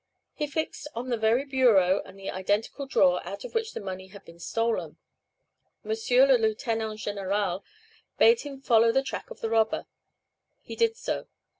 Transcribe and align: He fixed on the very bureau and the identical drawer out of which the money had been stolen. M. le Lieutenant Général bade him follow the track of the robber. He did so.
He 0.33 0.47
fixed 0.47 0.87
on 0.95 1.09
the 1.09 1.15
very 1.17 1.45
bureau 1.45 2.01
and 2.03 2.17
the 2.17 2.31
identical 2.31 2.87
drawer 2.87 3.21
out 3.23 3.43
of 3.43 3.53
which 3.53 3.73
the 3.73 3.79
money 3.79 4.07
had 4.07 4.25
been 4.25 4.39
stolen. 4.39 4.97
M. 5.85 5.91
le 5.91 6.37
Lieutenant 6.39 6.99
Général 6.99 7.61
bade 8.17 8.41
him 8.41 8.61
follow 8.61 8.91
the 8.91 9.03
track 9.03 9.29
of 9.29 9.41
the 9.41 9.49
robber. 9.51 9.85
He 10.59 10.75
did 10.75 10.97
so. 10.97 11.27